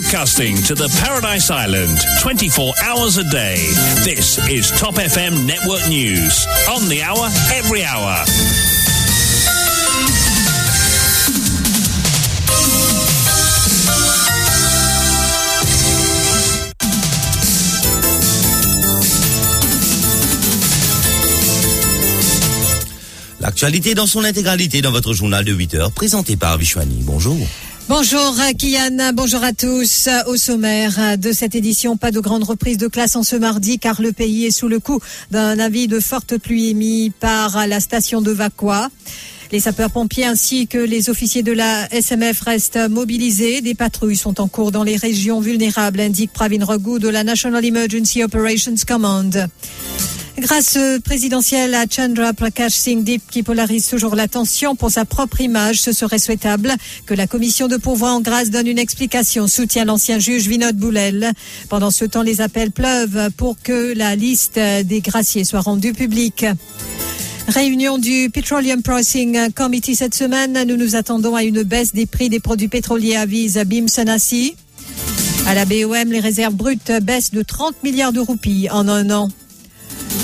[0.00, 3.56] broadcasting to the Paradise Island 24 hours a day.
[4.02, 6.46] This is Top FM Network News.
[6.70, 8.24] On the hour, every hour.
[23.40, 27.02] L'actualité dans son intégralité dans votre journal de 8 heures, présenté par Vishwani.
[27.02, 27.36] Bonjour.
[27.90, 30.08] Bonjour Kian, bonjour à tous.
[30.28, 34.00] Au sommaire de cette édition, pas de grande reprise de classe en ce mardi car
[34.00, 35.00] le pays est sous le coup
[35.32, 38.90] d'un avis de forte pluie émis par la station de Vaqua.
[39.50, 43.60] Les sapeurs-pompiers ainsi que les officiers de la SMF restent mobilisés.
[43.60, 47.64] Des patrouilles sont en cours dans les régions vulnérables, indique Pravin Raghu de la National
[47.64, 49.48] Emergency Operations Command.
[50.40, 55.82] Grâce présidentielle à Chandra Prakash Singh Deep qui polarise toujours l'attention pour sa propre image,
[55.82, 56.72] ce serait souhaitable
[57.04, 61.32] que la commission de pourvoi en grâce donne une explication, soutient l'ancien juge Vinod Boulel.
[61.68, 66.46] Pendant ce temps, les appels pleuvent pour que la liste des graciers soit rendue publique.
[67.46, 70.64] Réunion du Petroleum Pricing Committee cette semaine.
[70.66, 74.56] Nous nous attendons à une baisse des prix des produits pétroliers, avise Bim Sanasi.
[75.46, 79.28] À la BOM, les réserves brutes baissent de 30 milliards de roupies en un an.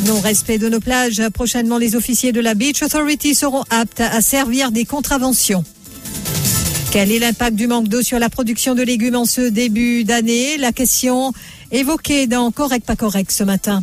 [0.05, 1.23] Non-respect de nos plages.
[1.31, 5.65] Prochainement, les officiers de la Beach Authority seront aptes à servir des contraventions.
[6.93, 10.59] Quel est l'impact du manque d'eau sur la production de légumes en ce début d'année?
[10.59, 11.33] La question
[11.73, 13.83] évoquée dans Correct pas correct ce matin.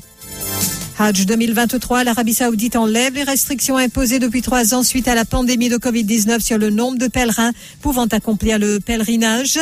[0.99, 5.69] Hajj 2023, l'Arabie Saoudite enlève les restrictions imposées depuis trois ans suite à la pandémie
[5.69, 9.59] de Covid-19 sur le nombre de pèlerins pouvant accomplir le pèlerinage.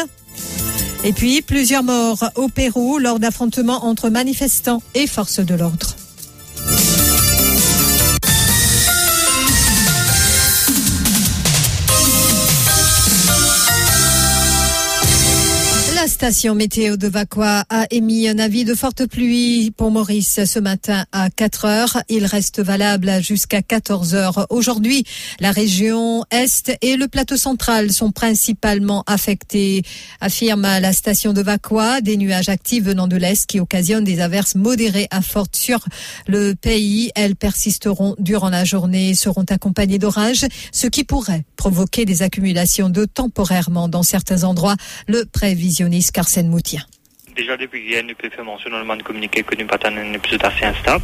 [1.04, 5.96] Et puis, plusieurs morts au Pérou lors d'affrontements entre manifestants et forces de l'ordre.
[16.22, 21.04] Station météo de Vaqua a émis un avis de forte pluie pour Maurice ce matin
[21.12, 22.04] à 4 heures.
[22.10, 24.46] Il reste valable jusqu'à 14 heures.
[24.52, 25.04] Aujourd'hui,
[25.40, 29.82] la région Est et le plateau central sont principalement affectés,
[30.20, 32.02] affirme la station de Vaqua.
[32.02, 35.80] Des nuages actifs venant de l'Est qui occasionnent des averses modérées à fortes sur
[36.28, 37.10] le pays.
[37.16, 42.90] Elles persisteront durant la journée et seront accompagnées d'orages, ce qui pourrait provoquer des accumulations
[42.90, 44.76] d'eau temporairement dans certains endroits.
[45.08, 46.86] Le prévisionniste Carsen Moutien.
[47.36, 50.44] Déjà depuis hier, nous pouvons faire mention dans le communiqué que nous pas un épisode
[50.44, 51.04] assez instable.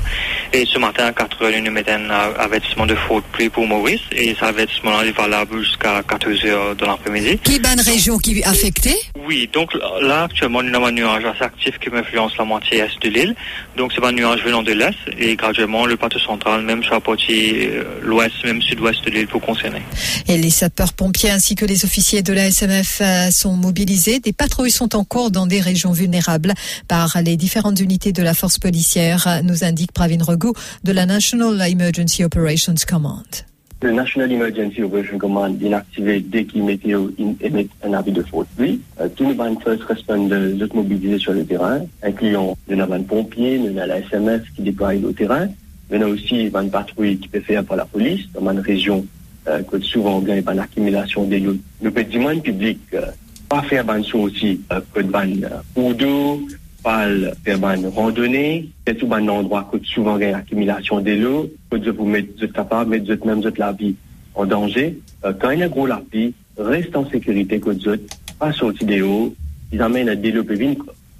[0.52, 4.02] Et ce matin, à 4 heures, nous mettons un avertissement de faute pluie pour Maurice.
[4.12, 7.40] Et cet avertissement est valable jusqu'à 14 heures de l'après-midi.
[7.44, 8.96] Qui est une région qui est affectée?
[9.26, 13.02] Oui, donc là, actuellement, nous avons un nuage assez actif qui influence la moitié est
[13.02, 13.36] de l'île.
[13.78, 14.98] Donc, c'est un nuage venant de l'est.
[15.18, 17.70] Et graduellement, le plateau central, même sur la partie
[18.02, 19.82] l'ouest, même sud-ouest de l'île, pour concerner.
[20.28, 23.02] Et les sapeurs-pompiers ainsi que les officiers de la SMF
[23.32, 24.20] sont mobilisés.
[24.20, 26.17] Des patrouilles sont en cours dans des régions vulnérables
[26.88, 30.50] par les différentes unités de la force policière, nous indique Pravin Raghu
[30.84, 33.26] de la National Emergency Operations Command.
[33.80, 37.10] Le National Emergency Operations Command est activé dès qu'il météo
[37.42, 38.82] émet un avis de faute pluie.
[39.00, 43.60] Euh, tous les bandes first responders sont mobilisés sur le terrain, incluant le bandes pompiers,
[43.60, 45.48] le la SMF qui déploie au terrain,
[45.92, 49.06] mais aussi les bandes patrouilles qui peuvent faire par la police dans une région
[49.48, 51.60] euh, que souvent il y une accumulation des lieux.
[51.80, 53.06] Le petit monde public euh,
[53.50, 55.28] pas faire ban aussi euh, que ban
[55.76, 56.42] ou d'eau,
[56.84, 57.08] pas
[57.44, 61.50] faire ban randonnée, c'est tout ban endroit que souvent il y a accumulation de l'eau,
[61.70, 63.96] que vous mettez vous capable de mettre même la vie
[64.36, 65.00] en danger.
[65.26, 67.96] Euh, quand il y a un gros lapis, reste en sécurité que vous
[68.40, 69.36] pas sortir de l'eau,
[69.72, 70.80] ils amènent des l'eau plus vite,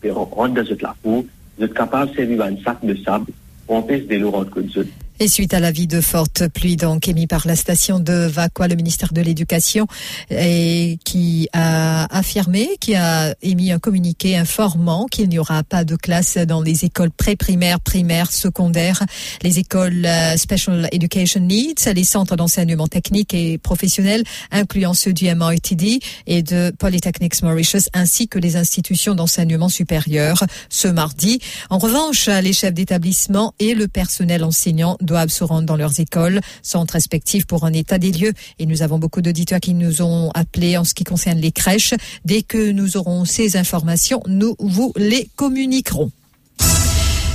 [0.10, 1.26] rentre dans la peau,
[1.60, 3.32] êtes capable de servir un sac de sable
[3.66, 4.84] pour empêcher de l'eau rentrer que vous
[5.20, 8.76] et suite à l'avis de forte pluie donc émis par la station de Vaqua, le
[8.76, 9.88] ministère de l'Éducation,
[10.30, 15.96] et qui a affirmé, qui a émis un communiqué informant qu'il n'y aura pas de
[15.96, 19.04] classe dans les écoles pré-primaires, primaires, secondaires,
[19.42, 25.26] les écoles euh, Special Education Needs, les centres d'enseignement technique et professionnel, incluant ceux du
[25.26, 31.40] MITD et de Polytechnics Mauritius, ainsi que les institutions d'enseignement supérieur ce mardi.
[31.70, 36.42] En revanche, les chefs d'établissement et le personnel enseignant doivent se rendre dans leurs écoles,
[36.62, 38.34] centres respectifs pour un état des lieux.
[38.60, 41.96] Et nous avons beaucoup d'auditeurs qui nous ont appelés en ce qui concerne les crèches.
[42.26, 46.12] Dès que nous aurons ces informations, nous vous les communiquerons.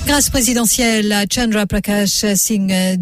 [0.07, 2.97] Grâce présidentielle à Chandra Prakash Singh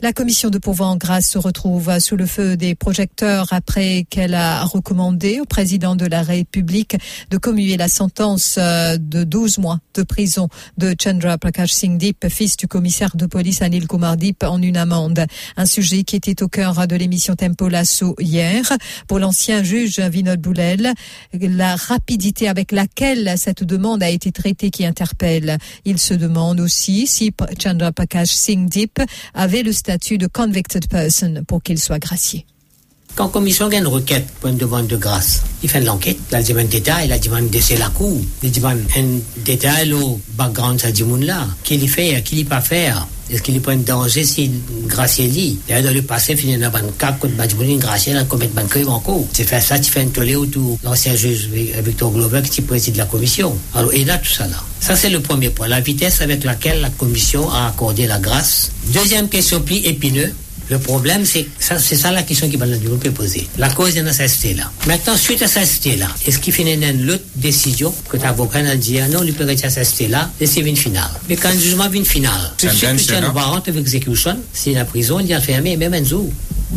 [0.00, 4.34] La commission de pourvoi en grâce se retrouve sous le feu des projecteurs après qu'elle
[4.34, 6.96] a recommandé au président de la République
[7.30, 10.48] de commuer la sentence de 12 mois de prison
[10.78, 14.76] de Chandra Prakash Singh Deep, fils du commissaire de police Anil Kumar Deep, en une
[14.76, 15.26] amende.
[15.56, 18.72] Un sujet qui était au cœur de l'émission Tempo Lasso hier.
[19.08, 20.92] Pour l'ancien juge Vinod Boulel,
[21.32, 25.58] la rapidité avec laquelle cette demande a été traitée qui interpelle.
[25.84, 27.32] Il se demande aussi si
[27.62, 29.00] Chandra Prakash Singh Deep
[29.32, 32.46] avait le statut de convicted person pour qu'il soit gracié.
[33.14, 36.68] Quand commission gagne une requête pour une demande de grâce, il fait l'enquête, il demande
[36.68, 41.46] détail, il demande de la cour, il demande un détail au background de ce monde-là,
[41.62, 43.06] qu'il fait, qu'il pas faire?
[43.30, 44.50] Est-ce qu'il prend un danger s'il
[44.86, 48.18] gracier lui D'ailleurs, dans le passé, il y a un cas quand il gracier, il
[48.18, 49.26] a commis un crime en cours.
[49.32, 53.06] C'est fait ça, tu fais un tollé autour l'ancien juge Victor Glover qui préside la
[53.06, 53.56] commission.
[53.74, 54.56] Alors, il a tout ça là.
[54.80, 55.68] Ça, c'est le premier point.
[55.68, 58.70] La vitesse avec laquelle la commission a accordé la grâce.
[58.92, 60.32] Deuxième question plus épineuse.
[60.70, 63.46] Le problème, c'est ça la question qui va nous développer poser.
[63.58, 64.70] La cause est dans sa cité là.
[64.86, 68.76] Maintenant, suite à sa cité là, est-ce qu'il finit dans l'autre décision que t'avocat n'a
[68.76, 71.10] dit, ah non, lui peut retirer sa cité là, et c'est une finale.
[71.28, 74.38] Mais quand le jugement vient final, tout de suite, tu as une warrant of execution,
[74.52, 76.30] c'est la prison, il y a fermé, et même un jour.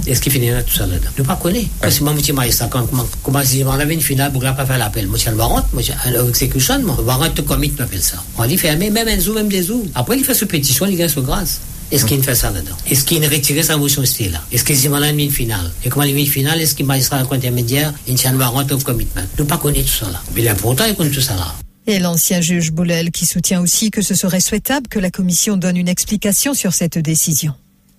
[0.05, 1.09] Est-ce qu'il finira tout ça là-dedans?
[1.15, 1.69] Je ne pas connaître.
[1.81, 4.65] Parce que moi, je me ça, comment si on avait une finale, pour ne pas
[4.65, 5.07] faire l'appel.
[5.07, 8.23] Moi, je le warrant, moi, je execution, moi, warrant de commit, m'appelle ça.
[8.37, 9.85] On dit fermé, même un jour, même des jours.
[9.95, 11.61] Après, il fait sous pétition, il gagne sous grâce.
[11.89, 12.75] Est-ce qu'il fait ça là-dedans?
[12.89, 15.71] Est-ce qu'il retire sa motion style là Est-ce qu'il s'y a une finale?
[15.85, 16.59] Et comment une finale?
[16.61, 20.11] Est-ce qu'il magistrat intermédiaire Il s'y a un of commitment Ne pas connaître tout ça
[20.11, 20.21] là.
[20.35, 21.53] Mais l'important, il connaît tout ça là.
[21.89, 25.77] Et l'ancien juge Boulel qui soutient aussi que ce serait souhaitable que la commission donne
[25.77, 27.53] une explication sur cette décision.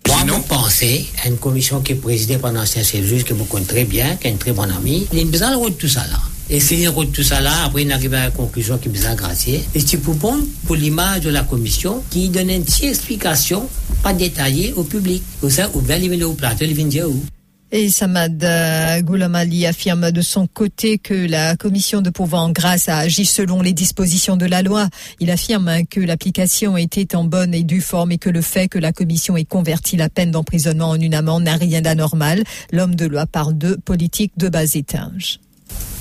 [0.08, 3.68] Moi, pensez à une commission qui est présidée par un ancien juge que vous connaissez
[3.68, 5.06] très bien, qui est un très bon ami.
[5.12, 6.18] Il a besoin de tout ça là.
[6.48, 8.90] Et c'est une route tout ça là, après il arrive à la conclusion qui est
[8.90, 9.62] bien graciée.
[9.74, 13.68] Et c'est pour bon pour l'image de la commission qui donne une petite explication,
[14.02, 15.22] pas détaillée au public.
[15.42, 17.22] Comme ça, ou bien il au plateau, il vient dire où?
[17.70, 22.88] Et Samad euh, Goulamali affirme de son côté que la commission de pouvoir en grâce
[22.88, 24.88] a agi selon les dispositions de la loi.
[25.20, 28.78] Il affirme que l'application était en bonne et due forme et que le fait que
[28.78, 32.42] la commission ait converti la peine d'emprisonnement en une amende n'a rien d'anormal.
[32.72, 35.40] L'homme de loi parle de politique de bas étage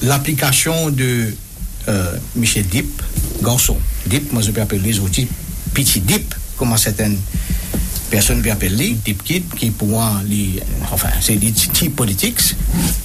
[0.02, 1.34] l'application de
[1.88, 3.02] euh, Michel Dip,
[3.42, 5.28] garçon Dip, moi je peux appeler les outils
[5.74, 7.18] petit Dip, comme certaines
[8.12, 10.60] person vi apel li, tip kit, ki pou an li,
[10.92, 12.42] enfin, se li tip politik,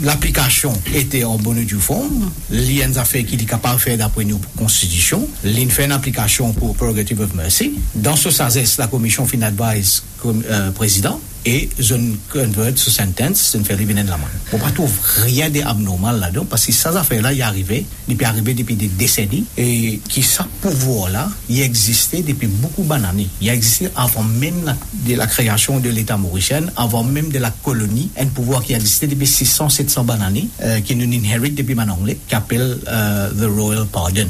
[0.07, 4.41] l'applikasyon ete an bonou du fond, li an zafè ki li kapal fè d'apre nou
[4.59, 9.29] konstitisyon, li an fè an applikasyon pou Prerogative of Mercy, dans ce sazès, la komisyon
[9.31, 13.87] fin advise euh, prezident, Et je ne veux être sous sentence, je ne fais rien
[13.87, 14.29] de la main.
[14.53, 14.93] On ne trouve
[15.25, 18.87] rien d'abnormal là-dedans, parce que ces affaires-là, y arrivaient, e y peut arriver depuis des
[18.87, 23.29] décennies, et que ce pouvoir-là, y existait depuis beaucoup d'années.
[23.41, 27.51] Y existait avant même la, de la création de l'État mauricien, avant même de la
[27.51, 31.99] colonie, un pouvoir qui existait depuis 600-700 années, euh, qui nous inhérite depuis maintenant,
[32.29, 34.29] qui appelle euh, the Royal Pardon.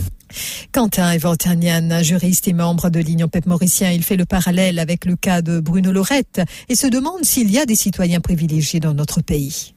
[0.73, 5.17] Quentin Evantanian, juriste et membre de l'Union PEP mauricien, il fait le parallèle avec le
[5.17, 9.21] cas de Bruno Lorette et se demande s'il y a des citoyens privilégiés dans notre
[9.21, 9.75] pays.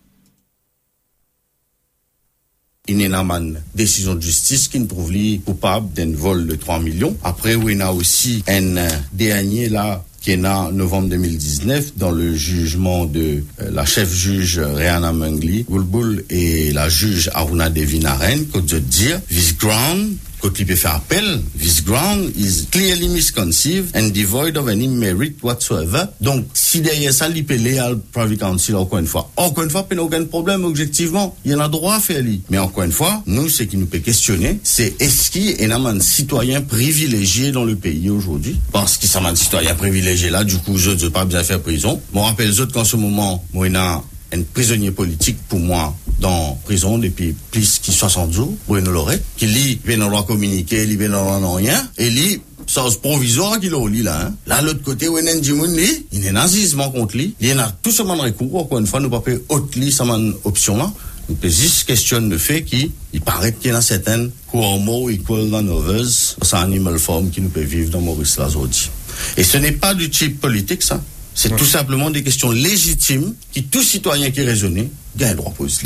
[2.88, 5.12] Il y a une décision de justice qui nous prouve
[5.44, 7.18] coupable d'un vol de 3 millions.
[7.24, 8.76] Après, il y a aussi un
[9.12, 14.58] dernier là qui est en novembre 2019 dans le jugement de euh, la chef juge
[14.58, 20.18] Rihanna Mungli, Gulbul et la juge Aruna Devinaren, que de dire, this ground
[20.54, 26.08] Faire appel, this ground is clearly misconceived and devoid of any merit whatsoever.
[26.22, 29.32] Donc, si derrière ça, il peut aller à private council encore une fois.
[29.38, 31.36] Encore une fois, il n'y a aucun problème, objectivement.
[31.46, 32.42] Il y en a droit à faire lui.
[32.50, 35.76] Mais encore une fois, nous, ce qui nous peut questionner, c'est est-ce qu'il y a
[35.76, 38.60] un citoyen privilégié dans le pays aujourd'hui?
[38.72, 41.44] Parce qu'il y a un citoyen privilégié là, du coup, je ne veux pas bien
[41.44, 42.00] faire prison.
[42.14, 44.02] Bon, rappelle autres qu'en ce moment, moi, il y a
[44.34, 49.50] un prisonnier politique pour moi dan prison depi plis ki 60 jou, Bruno Loret, ki
[49.50, 52.28] li ven nan lwa komunike, li ven nan lwa nan rien, e li
[52.66, 54.18] sans provizor ki lo li la.
[54.50, 57.94] La l'ot kote wè nen jimoun li, inè nan zizman kont li, li nan tout
[57.94, 60.90] seman rekou, wakon fwa nou pape ot li seman opsyon la,
[61.26, 65.50] nou pe zis kestyon de fe ki, i paret ki nan seten kou anmo ikwol
[65.52, 68.90] nan novez, sa animal form ki nou pe viv nan Maurice Lazodi.
[69.38, 71.02] Et ce n'est pas du type politique, ça.
[71.36, 75.54] C'est tout simplement des questions légitimes qui tout citoyen qui est raisonné gagne le droit
[75.54, 75.84] poser.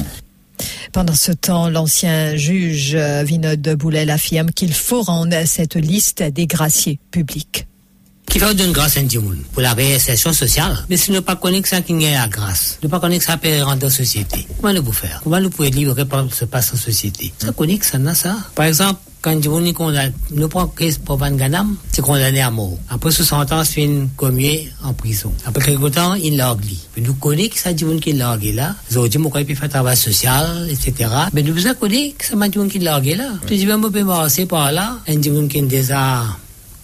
[0.91, 6.47] Pendant ce temps, l'ancien juge euh, Vinod Boulel affirme qu'il faut rendre cette liste des
[6.47, 7.67] graciers publics.
[8.29, 9.07] Qui va donner grâce à un
[9.51, 10.85] pour la réinsertion sociale?
[10.87, 13.37] Mais si nous ne pas connaître ça qui est la grâce, ne pas connaître ça
[13.37, 15.21] peut rendre la société, comment nous pouvons faire?
[15.23, 17.33] Comment nous pouvons livrer par ce passe en société?
[17.39, 21.75] Ça connaît ça, ça Par exemple, quand on condamne, nous prenons crise pour Van Ganam,
[21.91, 22.77] c'est condamné à mort.
[22.89, 24.07] Après 60 ans, c'est une
[24.83, 25.33] en prison.
[25.45, 26.79] Après quelques temps, il l'orglie.
[26.97, 27.83] Nous connaissons que ça dit
[28.13, 28.75] l'orglie là.
[28.89, 31.09] Dit qu'on peut faire travail social, etc.
[31.33, 33.31] Mais nous que ça dit l'orglie là.
[33.45, 36.23] Tu dis, on peut passer par là, un dit qui est déjà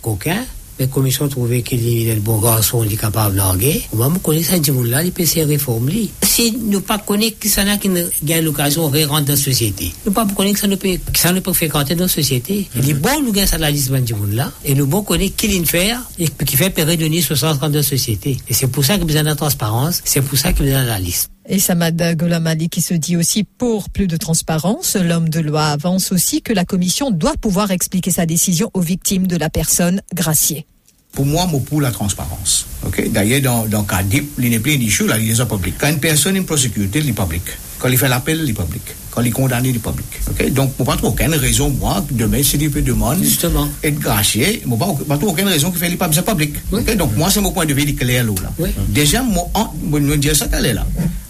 [0.02, 0.44] coquin.
[0.76, 4.60] Pe komisyon trouve ke li lèl bon ganson li kapab langè, ouman mou konè sa
[4.60, 6.04] di moun la li pe se reform li.
[6.28, 10.16] Si nou pa konè ki sa nan ki gen l'okasyon re rente dan sosyete, nou
[10.16, 12.58] pa pou konè ki sa nou pe frekante dan sosyete.
[12.82, 15.54] Li bon nou gen sa la lisman di moun la, e nou bon konè ki
[15.54, 18.36] li n'fer, ki fe pe redoni sou sens rente dan sosyete.
[18.44, 21.35] E se pou sa ki bezan la transparans, se pou sa ki bezan la lisman.
[21.48, 26.12] Et Samad Golamali qui se dit aussi pour plus de transparence, l'homme de loi avance
[26.12, 30.66] aussi que la commission doit pouvoir expliquer sa décision aux victimes de la personne graciée.
[31.12, 32.66] Pour moi, moi pour la transparence.
[32.88, 33.10] Okay?
[33.10, 35.76] D'ailleurs, dans, dans le cas d'IP, il n'est plus d'issue, la liaison publique.
[35.78, 37.44] Quand une personne est prosécutée, il est public.
[37.78, 38.82] Quand il fait l'appel, il est public.
[39.12, 40.08] Quand il est condamné, il est public.
[40.32, 40.50] Okay?
[40.50, 43.70] Donc, je pas aucune raison, moi, demain, si il peut demander Justement.
[43.84, 46.26] être gracié, je pas aucune raison qu'il fait les public.
[46.26, 46.56] public.
[46.72, 46.82] Oui.
[46.82, 46.96] Okay?
[46.96, 48.34] Donc, moi, c'est mon point de vue clair là.
[48.58, 48.72] Oui.
[48.90, 49.48] Déjà, moi,
[49.94, 50.86] je me dire ça qu'elle est là.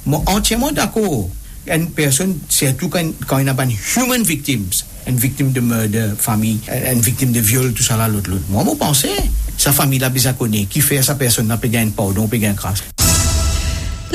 [0.06, 1.26] Mwen antyèman d'akor.
[1.74, 3.10] An person, sèrtou kan
[3.42, 7.98] yon apan human victims, an victim de murder, fami, an victim de viol, tout sa
[7.98, 8.52] la lot lot.
[8.54, 9.10] Mwen mwen panse,
[9.58, 12.86] sa fami la bezakone, ki fè sa person nan pe gen pardon, pe gen kras.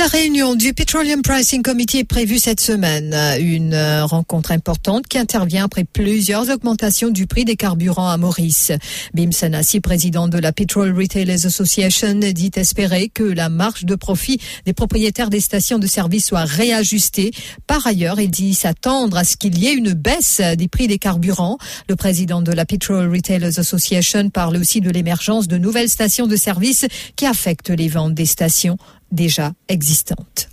[0.00, 3.14] La réunion du Petroleum Pricing Committee est prévue cette semaine.
[3.38, 8.72] Une euh, rencontre importante qui intervient après plusieurs augmentations du prix des carburants à Maurice.
[9.12, 14.40] Bim Sanassi, président de la Petrol Retailers Association, dit espérer que la marge de profit
[14.64, 17.32] des propriétaires des stations de service soit réajustée.
[17.66, 20.98] Par ailleurs, il dit s'attendre à ce qu'il y ait une baisse des prix des
[20.98, 21.58] carburants.
[21.90, 26.36] Le président de la Petrol Retailers Association parle aussi de l'émergence de nouvelles stations de
[26.36, 28.78] service qui affectent les ventes des stations
[29.10, 30.48] déjà existantes.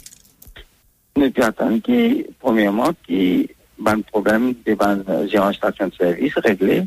[1.15, 3.49] Nous attendons qui, premièrement, qui
[3.85, 4.77] a un problème de
[5.27, 6.83] gérant station de service réglé,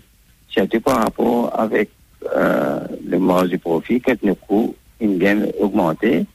[0.49, 1.91] surtout par rapport avec
[2.37, 6.27] euh, le marge du profit, que nos coûts ils viennent augmenter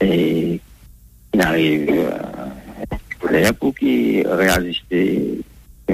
[0.00, 0.60] et
[1.34, 5.44] il arrive euh, pour qu'ils réajustent les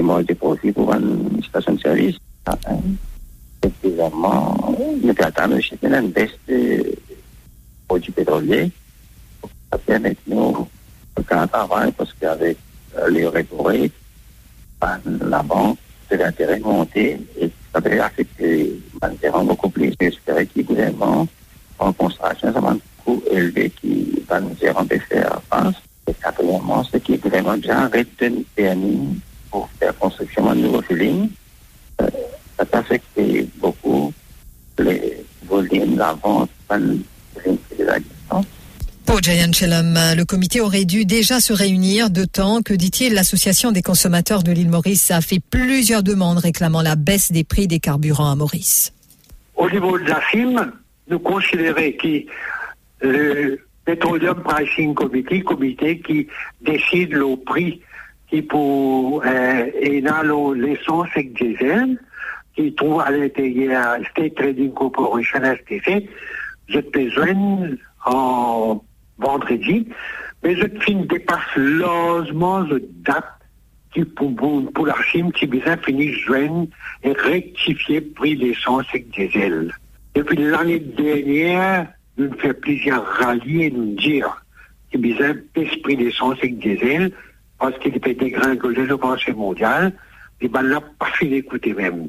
[0.01, 2.15] marges du profit pour une station de service.
[3.63, 6.31] Effectivement, nous attendons une baisse
[7.99, 8.71] produits pétroliers.
[10.27, 10.67] Nous
[11.17, 12.57] de faire un travail parce qu'avec
[12.97, 13.27] euh, les
[14.79, 15.77] ben, la banque,
[16.07, 19.93] c'est l'intérêt monter et ça peut affecter l'intérêt beaucoup plus.
[19.99, 21.27] J'espère que le gouvernement,
[21.77, 25.75] en construction, ça va un coût élevé qui va nous dire en faire face.
[26.07, 29.19] Et quatrièmement, ce qui est vraiment bien retenu permis
[29.51, 31.29] pour faire construction de nouveaux filings,
[32.01, 32.07] euh,
[32.57, 34.13] ça peut affecter beaucoup
[34.77, 36.49] les volumes, la vente,
[39.05, 43.71] pour Jayan Chellam, le comité aurait dû déjà se réunir de temps que, dit-il, l'association
[43.71, 47.79] des consommateurs de l'île Maurice a fait plusieurs demandes réclamant la baisse des prix des
[47.79, 48.93] carburants à Maurice.
[49.55, 50.73] Au niveau de la FIM,
[51.07, 52.25] nous considérons que
[53.01, 56.27] le Petroleum Pricing Committee, comité qui
[56.61, 57.81] décide le prix
[58.29, 61.97] qui pour euh, l'essence et diesel,
[62.55, 66.07] qui trouve à l'intérieur State Trading Corporation STC,
[66.69, 67.69] j'ai besoin
[68.05, 68.81] en
[69.17, 69.87] vendredi,
[70.43, 73.25] mais je fin dépasse largement la date
[73.93, 74.87] qui pour, pour, pour
[75.33, 76.67] qui besoin finir juin
[77.03, 79.73] et rectifier le prix d'essence et diesel.
[80.15, 84.43] Depuis l'année dernière, nous fait plusieurs rallyes et nous dire
[84.97, 87.11] besoin baisse prix d'essence et diesel
[87.59, 89.93] parce qu'il était dégringolé le marché mondial.
[90.41, 92.07] Et ben là, pas fini d'écouter même.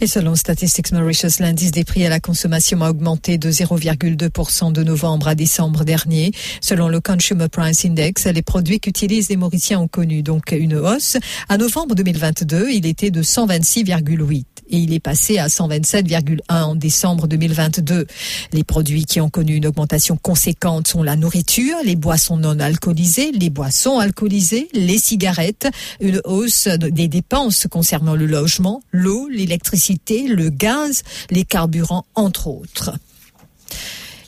[0.00, 4.82] Et selon Statistics Mauritius, l'indice des prix à la consommation a augmenté de 0,2% de
[4.82, 6.32] novembre à décembre dernier.
[6.60, 11.16] Selon le Consumer Price Index, les produits qu'utilisent les Mauriciens ont connu donc une hausse.
[11.48, 17.26] À novembre 2022, il était de 126,8 et il est passé à 127,1 en décembre
[17.26, 18.06] 2022.
[18.52, 23.32] Les produits qui ont connu une augmentation conséquente sont la nourriture, les boissons non alcoolisées,
[23.32, 25.68] les boissons alcoolisées, les cigarettes,
[26.00, 32.92] une hausse des dépenses concernant le logement, l'eau, l'électricité, le gaz, les carburants, entre autres.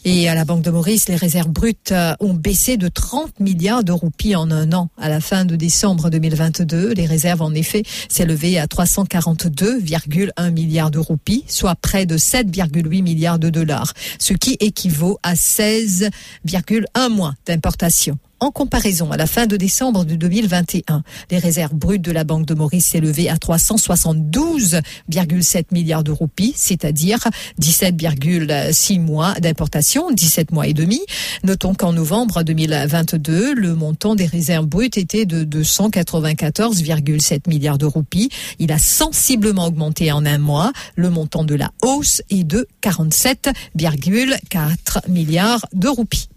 [0.09, 3.83] Et à la Banque de Maurice, les réserves brutes euh, ont baissé de 30 milliards
[3.83, 4.89] de roupies en un an.
[4.97, 11.01] À la fin de décembre 2022, les réserves en effet s'élevaient à 342,1 milliards de
[11.01, 18.17] roupies, soit près de 7,8 milliards de dollars, ce qui équivaut à 16,1 mois d'importation.
[18.39, 22.45] En comparaison, à la fin de décembre de 2021, les réserves brutes de la Banque
[22.45, 27.19] de Maurice s'élevaient à 372,7 milliards de roupies, c'est-à-dire
[27.59, 31.01] 17,6 mois d'importation, 17 mois et demi.
[31.45, 38.29] Notons qu'en novembre 2022, le montant des réserves brutes était de 294,7 milliards de roupies.
[38.59, 40.73] Il a sensiblement augmenté en un mois.
[40.95, 46.29] Le montant de la hausse est de 47,4 milliards de roupies.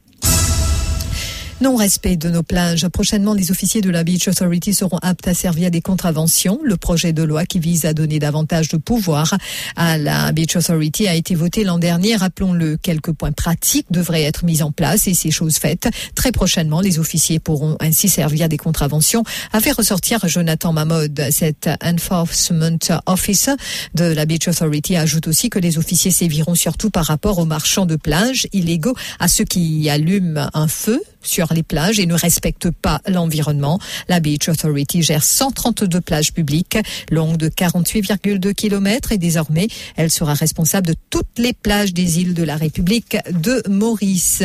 [1.61, 2.87] Non-respect de nos plages.
[2.87, 6.57] Prochainement, les officiers de la Beach Authority seront aptes à servir des contraventions.
[6.63, 9.37] Le projet de loi qui vise à donner davantage de pouvoir
[9.75, 12.15] à la Beach Authority a été voté l'an dernier.
[12.15, 15.89] Rappelons-le, quelques points pratiques devraient être mis en place et ces choses faites.
[16.15, 19.25] Très prochainement, les officiers pourront ainsi servir des contraventions.
[19.51, 23.55] A fait ressortir Jonathan Mamod, cet Enforcement Officer
[23.95, 27.85] de la Beach Authority, ajoute aussi que les officiers séviront surtout par rapport aux marchands
[27.85, 32.71] de plage illégaux, à ceux qui allument un feu sur les plages et ne respectent
[32.71, 33.79] pas l'environnement.
[34.07, 36.77] La Beach Authority gère 132 plages publiques
[37.11, 42.33] longues de 48,2 km et désormais, elle sera responsable de toutes les plages des îles
[42.33, 44.43] de la République de Maurice.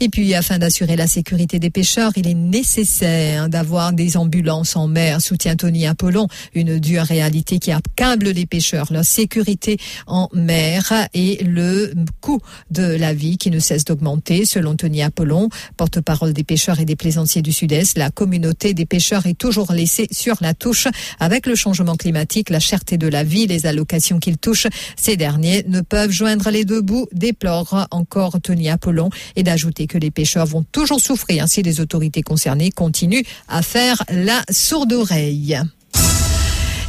[0.00, 4.88] Et puis, afin d'assurer la sécurité des pêcheurs, il est nécessaire d'avoir des ambulances en
[4.88, 10.92] mer, soutient Tony Apollon, une dure réalité qui accable les pêcheurs, leur sécurité en mer
[11.14, 14.44] et le coût de la vie qui ne cesse d'augmenter.
[14.44, 19.26] Selon Tony Apollon, porte-parole des pêcheurs et des plaisanciers du Sud-Est, la communauté des pêcheurs
[19.26, 20.88] est toujours laissée sur la touche.
[21.18, 25.64] Avec le changement climatique, la cherté de la vie, les allocations qu'ils touchent, ces derniers
[25.68, 30.46] ne peuvent joindre les deux bouts, déplore encore Tony Apollon, et d'ajouter que les pêcheurs
[30.46, 35.58] vont toujours souffrir si les autorités concernées continuent à faire la sourde oreille.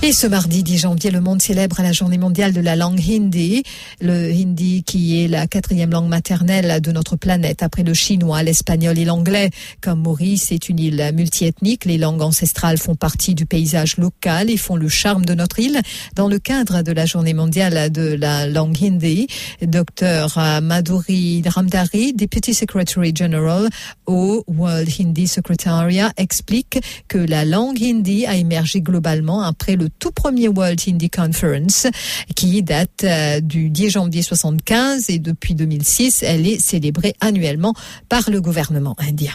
[0.06, 3.64] Et ce mardi 10 janvier, le monde célèbre la journée mondiale de la langue hindi.
[4.02, 9.00] Le hindi qui est la quatrième langue maternelle de notre planète après le chinois, l'espagnol
[9.00, 9.50] et l'anglais.
[9.80, 14.58] Comme Maurice est une île multiethnique, les langues ancestrales font partie du paysage local et
[14.58, 15.80] font le charme de notre île.
[16.18, 19.28] Dans le cadre de la journée mondiale de la langue hindi,
[19.62, 23.70] Dr Madhuri Ramdari, Deputy Secretary General
[24.06, 30.12] au World Hindi Secretariat, explique que la langue hindi a émergé globalement après le tout
[30.12, 31.88] premier World Hindi Conference
[32.36, 37.74] qui date euh, du 10 janvier 75 et depuis 2006, elle est célébrée annuellement
[38.10, 39.34] par le gouvernement indien.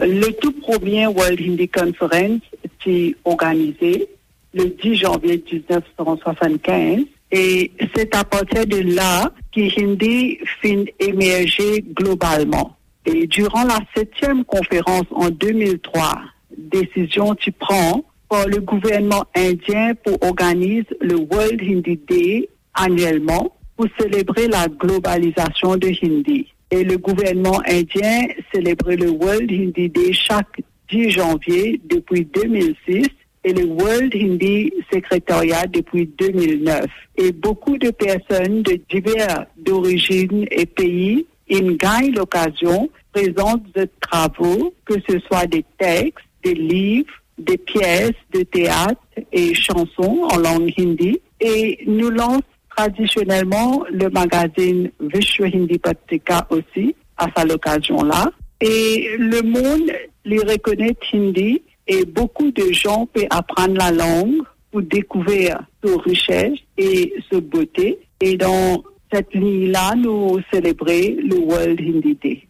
[0.00, 2.40] Le tout premier World Hindi Conference
[2.82, 4.08] s'est organisé
[4.54, 7.00] le 10 janvier 1975
[7.32, 12.76] et c'est à partir de là que Hindi fin émerger globalement.
[13.06, 16.18] Et durant la septième conférence en 2003,
[16.56, 23.86] décision tu prends par le gouvernement indien pour organiser le World Hindi Day annuellement pour
[23.98, 26.46] célébrer la globalisation de Hindi.
[26.70, 33.08] Et le gouvernement indien célébrait le World Hindi Day chaque 10 janvier depuis 2006
[33.42, 36.86] et le World Hindi Secretariat depuis 2009.
[37.16, 44.72] Et beaucoup de personnes de divers d'origine et pays ils gagnent l'occasion, présentent des travaux,
[44.84, 49.00] que ce soit des textes, des livres, des pièces de théâtre
[49.32, 52.42] et chansons en langue hindi et nous lance
[52.76, 58.30] traditionnellement le magazine Vishwa Hindi Patrika aussi à sa l'occasion-là.
[58.60, 59.90] Et le monde
[60.24, 66.58] les reconnaît hindi et beaucoup de gens peuvent apprendre la langue pour découvrir sa richesse
[66.76, 67.98] et sa beauté.
[68.20, 72.46] Et dans cette ligne-là, nous célébrons le World Hindi Day.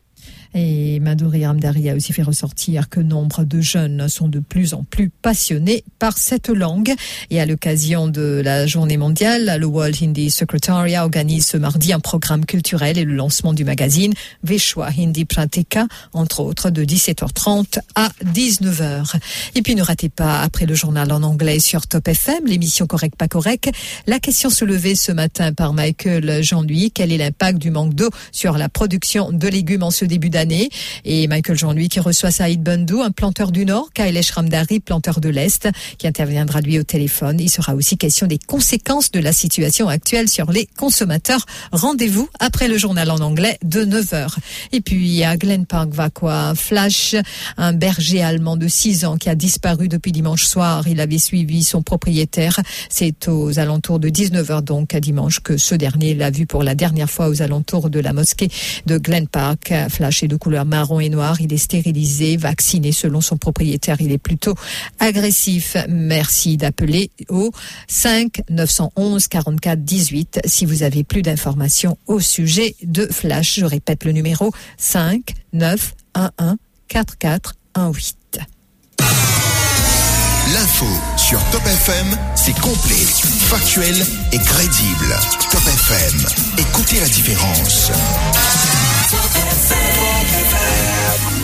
[0.54, 4.82] Et Madhuri Ramdari a aussi fait ressortir que nombre de jeunes sont de plus en
[4.82, 6.92] plus passionnés par cette langue.
[7.30, 12.00] Et à l'occasion de la journée mondiale, le World Hindi Secretariat organise ce mardi un
[12.00, 18.08] programme culturel et le lancement du magazine Vishwa Hindi Pratika, entre autres de 17h30 à
[18.24, 19.14] 19h.
[19.54, 23.14] Et puis ne ratez pas, après le journal en anglais sur Top FM, l'émission Correct
[23.16, 23.70] pas correct,
[24.08, 28.58] la question soulevée ce matin par Michael Jean-Louis, quel est l'impact du manque d'eau sur
[28.58, 30.39] la production de légumes en ce début d'année?
[31.04, 35.28] Et Michael Jean-Louis qui reçoit Saïd Bundou, un planteur du Nord, Kailesh Ramdari, planteur de
[35.28, 37.38] l'Est, qui interviendra lui au téléphone.
[37.40, 41.44] Il sera aussi question des conséquences de la situation actuelle sur les consommateurs.
[41.72, 44.36] Rendez-vous après le journal en anglais de 9h.
[44.72, 46.54] Et puis à Glen Park va quoi?
[46.54, 47.16] Flash,
[47.58, 50.88] un berger allemand de 6 ans qui a disparu depuis dimanche soir.
[50.88, 52.60] Il avait suivi son propriétaire.
[52.88, 56.74] C'est aux alentours de 19h donc à dimanche que ce dernier l'a vu pour la
[56.74, 58.48] dernière fois aux alentours de la mosquée
[58.86, 59.72] de Glen Park.
[59.88, 61.40] Flash est de couleur marron et noir.
[61.40, 64.00] Il est stérilisé, vacciné selon son propriétaire.
[64.00, 64.54] Il est plutôt
[64.98, 65.76] agressif.
[65.88, 67.50] Merci d'appeler au
[67.88, 73.60] 5 911 44 18 si vous avez plus d'informations au sujet de Flash.
[73.60, 76.56] Je répète le numéro 5 9 11
[76.88, 78.16] 4418.
[80.52, 83.06] L'info sur Top FM, c'est complet,
[83.48, 83.94] factuel
[84.32, 85.16] et crédible.
[85.50, 86.26] Top FM,
[86.58, 87.92] écoutez la différence.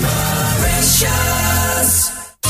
[0.03, 1.07] Mauritius.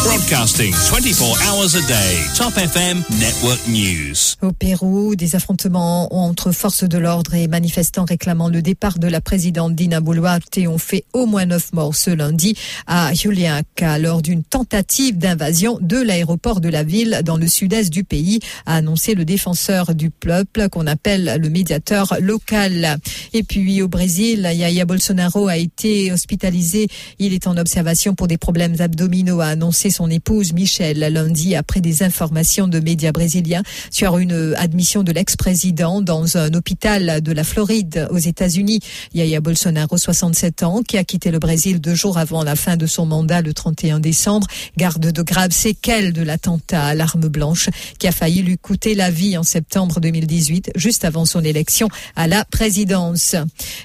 [0.05, 2.17] Broadcasting 24 hours a day.
[2.37, 4.37] Top FM Network News.
[4.43, 9.21] Au Pérou, des affrontements entre forces de l'ordre et manifestants réclamant le départ de la
[9.21, 12.57] présidente Dina Boluarte ont fait au moins neuf morts ce lundi
[12.87, 18.05] à Juliaca lors d'une tentative d'invasion de l'aéroport de la ville dans le sud-est du
[18.05, 22.99] pays, a annoncé le défenseur du peuple qu'on appelle le médiateur local.
[23.33, 26.89] Et puis au Brésil, Yaya Bolsonaro a été hospitalisé.
[27.19, 31.81] Il est en observation pour des problèmes abdominaux, a annoncé son épouse Michelle lundi après
[31.81, 37.45] des informations de médias brésiliens sur une admission de l'ex-président dans un hôpital de la
[37.45, 38.81] Floride aux États-Unis.
[39.15, 42.87] Yaya Bolsonaro, 67 ans, qui a quitté le Brésil deux jours avant la fin de
[42.87, 44.47] son mandat le 31 décembre,
[44.77, 47.69] garde de graves séquelles de l'attentat à l'arme blanche
[47.99, 52.27] qui a failli lui coûter la vie en septembre 2018, juste avant son élection à
[52.27, 53.37] la présidence.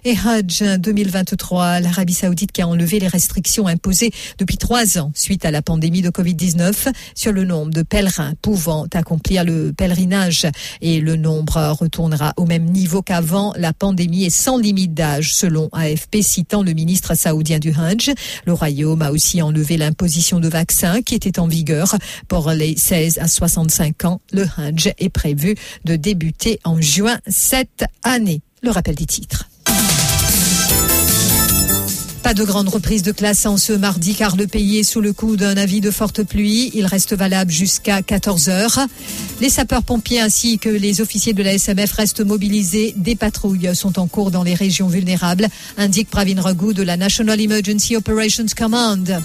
[0.05, 5.45] Et Hajj 2023, l'Arabie Saoudite qui a enlevé les restrictions imposées depuis trois ans suite
[5.45, 10.47] à la pandémie de Covid-19 sur le nombre de pèlerins pouvant accomplir le pèlerinage
[10.79, 15.67] et le nombre retournera au même niveau qu'avant la pandémie et sans limite d'âge selon
[15.73, 18.13] AFP citant le ministre saoudien du Hajj.
[18.45, 21.95] Le royaume a aussi enlevé l'imposition de vaccins qui était en vigueur
[22.29, 24.21] pour les 16 à 65 ans.
[24.31, 28.41] Le Hajj est prévu de débuter en juin cette année.
[28.63, 29.49] Le rappel des titres.
[32.23, 35.11] Pas de grande reprise de classe en ce mardi car le pays est sous le
[35.11, 36.69] coup d'un avis de forte pluie.
[36.75, 38.79] Il reste valable jusqu'à 14 heures.
[39.41, 42.93] Les sapeurs-pompiers ainsi que les officiers de la SMF restent mobilisés.
[42.95, 47.41] Des patrouilles sont en cours dans les régions vulnérables, indique Pravin Raghu de la National
[47.41, 49.19] Emergency Operations Command.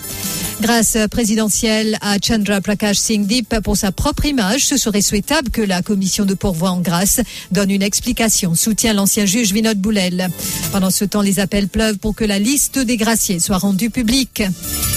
[0.61, 5.61] Grâce présidentielle à Chandra Prakash Singh Deep pour sa propre image, ce serait souhaitable que
[5.61, 7.21] la commission de pourvoi en grâce
[7.53, 10.29] donne une explication, soutient l'ancien juge Vinod Boulel.
[10.73, 14.43] Pendant ce temps, les appels pleuvent pour que la liste des graciés soit rendue publique.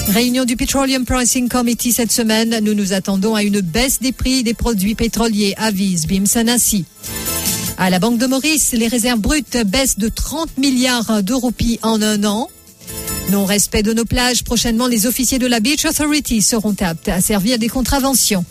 [0.07, 2.59] Réunion du Petroleum Pricing Committee cette semaine.
[2.63, 6.85] Nous nous attendons à une baisse des prix des produits pétroliers, avise Bim Sanassi.
[7.77, 12.23] À la Banque de Maurice, les réserves brutes baissent de 30 milliards d'euros en un
[12.23, 12.49] an.
[13.31, 17.59] Non-respect de nos plages, prochainement les officiers de la Beach Authority seront aptes à servir
[17.59, 18.43] des contraventions.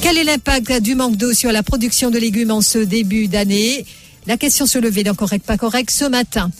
[0.00, 3.84] Quel est l'impact du manque d'eau sur la production de légumes en ce début d'année?
[4.28, 6.52] La question se levait dans Correct Pas Correct ce matin.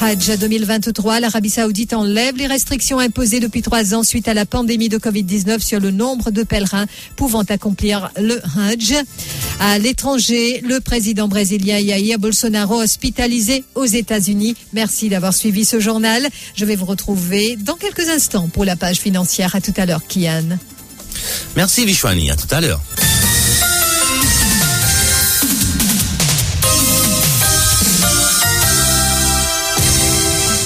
[0.00, 4.88] Hajj 2023, l'Arabie Saoudite enlève les restrictions imposées depuis trois ans suite à la pandémie
[4.88, 8.94] de Covid-19 sur le nombre de pèlerins pouvant accomplir le Hajj.
[9.60, 14.56] À l'étranger, le président brésilien Jair Bolsonaro hospitalisé aux États-Unis.
[14.72, 16.26] Merci d'avoir suivi ce journal.
[16.54, 19.54] Je vais vous retrouver dans quelques instants pour la page financière.
[19.54, 20.58] À tout à l'heure, Kian.
[21.56, 22.80] Merci Vishwani, à tout à l'heure.